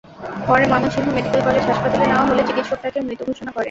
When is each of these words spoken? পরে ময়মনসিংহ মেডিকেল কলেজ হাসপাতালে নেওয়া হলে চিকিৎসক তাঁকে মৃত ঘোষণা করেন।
পরে 0.47 0.65
ময়মনসিংহ 0.71 1.07
মেডিকেল 1.17 1.41
কলেজ 1.47 1.63
হাসপাতালে 1.69 2.05
নেওয়া 2.09 2.25
হলে 2.29 2.41
চিকিৎসক 2.47 2.77
তাঁকে 2.83 2.99
মৃত 3.07 3.19
ঘোষণা 3.29 3.49
করেন। 3.49 3.59